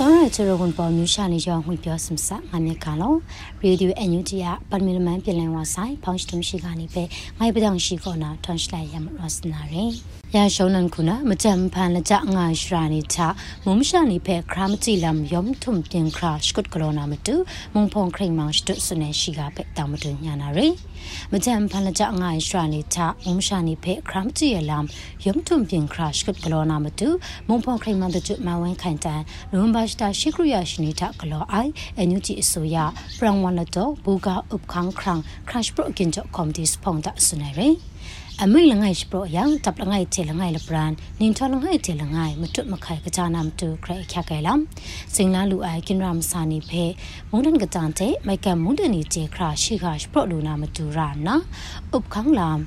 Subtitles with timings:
[0.00, 3.14] စောရချရဝန်ပေါ်မြူရှာနေရောငွေပြောစမစငါမြကလော
[3.64, 7.02] ရေဒီယိုအန်ယူတီယာပတ်မီလမန်ပြည်လန်ဝါဆိုင်ဖောင်းစတမ်ရှိကနေပဲ
[7.38, 9.90] ငိုင်ပဒောင်ရှိကောနာထွန်ရှလိုက်ရမရစနာရင်
[10.36, 13.18] ရရှုံနန်ခုနာမကြံဖန်လကြငါရှရာနေချ
[13.66, 17.34] မုံရှာနေဖဲခရမတိလမ်ယုံထုံပြင်ခရာရှ်ကုတ်ကလောနာမတူ
[17.74, 20.74] မုံဖုံခရိမောင်ရှတုဆုနေရှိကပဲတောင်မတူညာနာရယ်
[21.32, 24.84] မကြံဖန်လကြငါရှရာနေချမုံရှာနေဖဲခရမတိယလမ်
[25.26, 27.08] ယုံထုံပြင်ခရာရှ်ကုတ်ကလောနာမတူ
[27.48, 29.22] မုံဖုံခရိမောင်တကျွမဝင်းခိုင်တန်
[29.52, 32.76] လုံဘတ်တာရှိခရယရှိနေထကလောအိုင်အန်ယူဂျီအစိုးရ
[33.18, 37.76] ပရန်ဝန်လတော့ဘူကာဥပခန်းခရန်ခရရှ်ပရိုကင်ဂျကွန်ဒီစဖုန်တာဆုနေရယ်
[38.44, 44.60] အမိလငိုင်စပရយ៉ាងတပ်လငိုင်ချေလငိုင်လပရန်နင်ထလငိုင်ချေလငိုင်မတွမခိုင်ကကြနာမတူခရခကဲလမ်
[45.14, 46.84] စင်လာလူအိုင်ကင်ရမ်စာနီဖဲ
[47.30, 51.36] မုန်ဒန်ကတန်တဲ့မိုက်ကမုန်ဒနီချေခရရှိခစပရလူနာမတူရာနာ
[51.96, 52.58] ဥပခန်းလမ်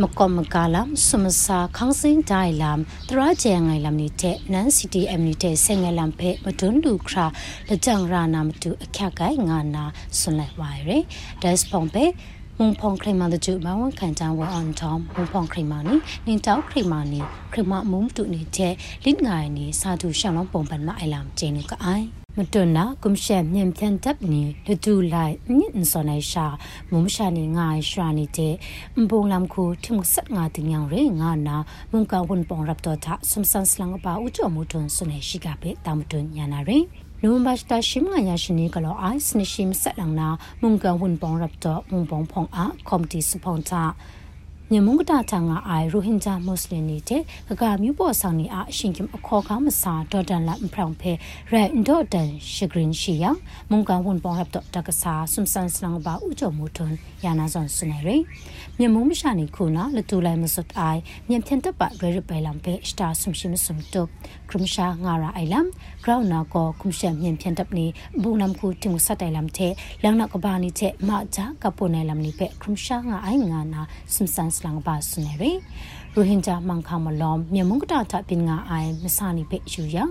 [0.00, 7.26] မကောမကာလမ်စမစာခန်းစင်းဒိုင်လမ်တရာကျန်ငိုင်လမ်နေတဲ့နန်စီတီအမ်နေတဲ့ဆင်ငယ်လမ်ဖဲမတွန်းလူခရာ
[7.68, 9.84] လကြံရာနာမတူအခက်ကိုင်ငါနာ
[10.18, 11.04] ဆွန်လိုက်ဝိုင်ရယ်
[11.42, 12.04] ဒက်စပုံပဲ
[12.62, 15.94] မုံဖုံခရိမာတကျမဝန်ခံတန်ဝအွန်တမ်မုံဖုံခရိမာနီ
[16.26, 17.20] နင်တောက်ခရိမာနီ
[17.52, 18.72] ခရိမာမုံတူနေတဲ့
[19.04, 26.46] လစ်ငိုင်နီစာသူရှောင်းလုံးပုံပန်မအိုင်လမ်ကျင်းကအိုင်မတွနာကုမ်ရှက်မြင်ပြန်တပ်နေလတူလိုက်ညင်စောနေရှာ
[26.90, 28.54] မုံရှာနေငါရှာနေတဲ့
[29.10, 31.56] ဘုံလမ်ခုထုံဆက်ငါတင်យ៉ាងရဲငါနာ
[31.92, 36.82] မုံကဝန်ပုံရပ်တော်တာဆမ်ဆန်စလန်ပါဥချမူထွန်းစနေရှိကပဲတာမတွညာနာရဲနို
[37.28, 40.28] ဝင်ဘာစတာရှိမငါရရှိနေကလောအိုက်စနရှိမဆက်လန်နာ
[40.60, 43.88] မုန်ကဝန်ပုံရပ်တော့မုံပုံဖုံအားကော်မတီစပွန်တာည
[44.86, 51.12] မုန်ကတာချာငါအိုင်ရိုဟင်ဂျာမွတ်စလင်နေတဲ့ကကမျိုးပေါ်ဆောင်နေအားအရှင်ကင်အခေါ်ကားမစာဒေါ်တန်လာဖရောင်ဖဲ
[51.52, 53.24] ရက်ဒေါ်တန်ရှဂရင်ရှိယ
[53.70, 58.08] မုန်ကဝန်ပေါ်ရပ်တော့တကစားဆွမ်ဆန်စလန်ဘာဥကြမူထွန်းယာနာဇွန်စနေရ
[58.78, 64.02] ညမုန်မရှာနေခုနာလတူလိုက်မစွတ်အိုင်ညံဖြန်တပ်ပရရပဲလမ်ဖဲစတာဆွမ်ရှိမဆွမ်တု
[64.48, 65.66] ခရမရှာငါရာအိုင်လမ်
[66.04, 67.86] ဂရောင်းနာကိုခုရှက်ညံဖြန်တပ်နေ
[68.22, 69.72] ဘူနမ်ခုတင်စတ်တိုင်လမ်တဲ့
[70.02, 73.82] လောင်နာကဘာနီတဲ့မဂျာကပုန်နယ်လမ်နေဖဲခရမရှာငါအိုင်ငါနာ
[74.14, 75.44] ဆွမ်ဆန်စလန်ဘာစနေရ
[76.14, 80.04] ရိုဟင်ဂျာမန်ခါမလောမ်မြန်မုန်ကတာထပင်ငါအိုင်မစာနိဖေယူယံ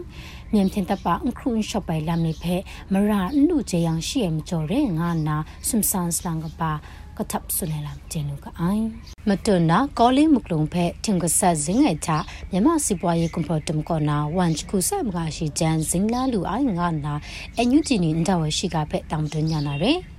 [0.54, 2.56] မြန်တင်တပအခရုန်ရှော့ပိုင်လမ်နိဖေ
[2.94, 5.38] မရာနုချေယံရှိရမကျော်ရဲငါနာ
[5.68, 6.72] ဆွမ်ဆန်စလန်ကပါ
[7.18, 8.86] ကထပ်ဆုနေလာကျင်းလူကအိုင်
[9.30, 12.10] မတွနာကောလေးမုကလုံဖဲထင်ကဆက်ဇင်းငယ်ချ
[12.52, 17.14] မြမစီပွားရေးကွန်ဖတ်တမ်ကောနာဝန်ချခုဆက်မကရှိဂျန်ဇင်းလာလူအိုင်ငါနာ
[17.60, 20.19] အညူဂျီနီအန်တဝရှိကဖဲတောင်တွညာနာရဲစ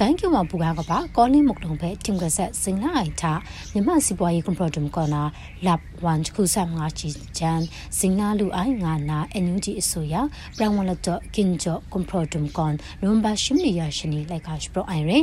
[0.00, 3.32] ကိုင်းကျမပူကားကပါကောလင်းမုကတုံဖဲတင်ကဆက်စင်လာအိုင်တာ
[3.72, 5.22] မြမစီပွားရေးကွန်ပရိုဒမ်ကောနာ
[5.66, 7.60] လပ်ဝန်ခုဆမ်ငါချီချန်
[7.98, 10.14] စင်နာလူအိုင်ငါနာအန်ယူဂျီအစိုးရ
[10.56, 15.18] ပရန်ဝလတော့ကင်ဂျောကွန်ပရိုဒမ်ကွန်နွန်ဘာရှင်းလီယာရှနီလိုက်ခါစပရိုအိုင်ရဲ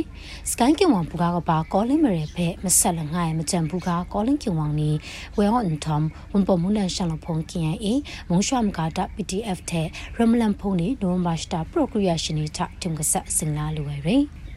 [0.50, 4.90] စကိုင်းကျမပူကားကပါကောလင်းမရဲဖဲမဆက်လငိုင်မကြံဘူးကားကောလင်းကျမနီ
[5.36, 7.94] ဝဲဟွန်တမ်ဝန်ပေါ်မူလန်ရှန်လဖုန်ကင်အေ
[8.30, 14.53] မုံရှွမ်ကာတာ PDF တဲ့ရမလန်ဖုန်နီနွန်ဘာစတာပရိုဂရီယာရှနီတာတင်ကဆက်စင်လာလူရဲကောလင်းကင်ဝါမြမစီပွားရေး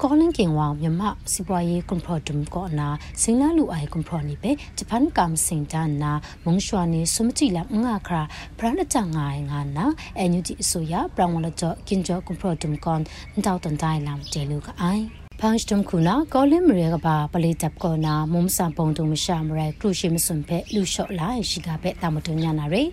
[1.90, 2.88] ကွန်ဖရဒမ်ကောနာ
[3.22, 6.12] စင်လာလူအိုင်ကွန်ဖရနီပဲဂျပန်ကမ်စင်တန်နာ
[6.46, 8.24] မုံရွှာနေဆုမတိလာငါခရာ
[8.58, 9.86] ပရနချငိုင်ငါနာ
[10.18, 13.02] အန်ယူတီအစိုးရပရန်ဝလကြောကင်ဂျောကွန်ဖရဒမ်ကွန်
[13.46, 15.04] တောက်တန်တိုင်းလမ်တဲလူကအိုင်
[15.40, 22.84] ဖန်စတမ်ခုနာကောလင်မရေကပါပလေးတပ်ကောနာမုံစံပုံတုံမရှာမရဲကရုရှိမစွန်ဖဲလူလျှော့လာရှိကပဲတာမတုံညာနာရေ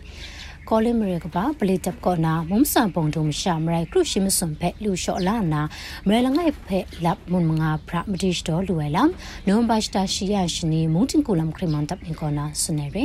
[0.71, 5.63] ကောလီမရကပါပလီတပ်ကောနာမုံစံပုံတုံရှာမရိုက်ကရုရှိမစွန်ဖက်လူလျှော့လာနာ
[6.07, 9.11] မရလငိုင်ဖက်လပ်မွန်မငါဖရမတိစတော်လူဝဲလမ်
[9.47, 12.99] နိုဘတ်စတာရှိယရှိနီမုန်တင်ကူလမ်ခရမန်တပ်င်ကောနာစနေရ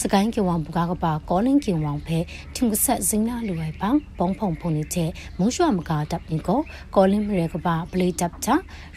[0.00, 2.18] စကိုင်းကေဝံဘူကာကပါကောလင်းကေဝံဖဲ
[2.54, 6.60] ထင်ကဆက်စင်းနာလူဝဲပန်းပုံဖုံဖုန်နေတဲ့မုံရွှမကာတပ်င်ကော
[6.96, 8.48] ကောလင်းမရကပါပလီတပ်ချ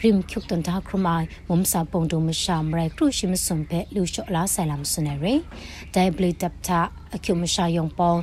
[0.02, 5.16] ရင်ခုတ်တန်တာခရမိုင်မုံစံပုံတုံမရှာမရိုက်ကရုရှိမစွန်ဖက်လူလျှော့လာဆိုင်လမ်စနေရ
[5.94, 6.72] ဒိုင်ပလီတပ်ချ
[7.14, 8.14] အကျုမရှာယုံပေါ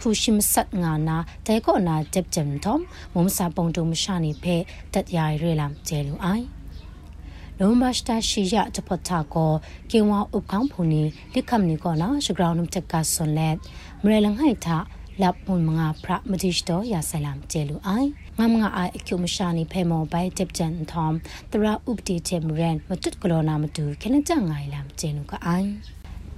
[0.00, 2.76] ခုရှိမဆတ်ငါနာတဲကောနာတက်ဂျမ်ထုံ
[3.14, 4.56] မုံစာပုံတုံမရှာနေဖဲ
[4.94, 6.46] တက်ရရဲလမ်ကျဲလူအိုင်
[7.60, 9.52] လုံးမစတာရှိရတပတာကို
[9.90, 11.02] ကေဝါဥပကောင်ဖူနီ
[11.34, 13.54] လိခမ်နီကောနာရှဂရောင်းနုတက်ကဆွန်လက်
[14.02, 14.76] မရလငိုင်တာ
[15.22, 18.08] လပ်မွန်မငါဖရမတိစတော်ရဆလမ်ကျဲလူအိုင်
[18.38, 21.08] ငမ်ငါအိုင်အကျုမရှာနေဖဲမောဘိုင်တက်ဂျန်ထုံ
[21.52, 25.70] တရာဥပတိတေမရန်မတုတ်ကလောနာမတူခနကြငိုင်လမ်ကျဲလူကအိုင်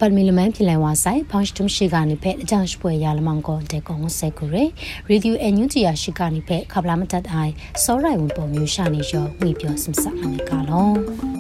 [0.01, 4.57] ပတ်မီလမန်ပြလန်ဝါဆိုင်ဖောင်းစတုံရှိကနေဖက်အကြောင်းရှပွဲရလမောင်ကောတဲ့ကောင်ဆက်ကူရ
[5.09, 7.53] ရေဒီယိုအန်ယူဂျီယာရှိကနေဖက်ခပလာမတတ်အိုင်
[7.83, 11.38] စောရိုင်ဝန်ပုံမျိုးရှာနေရောဝေပြောစမ်ဆာအနေကလော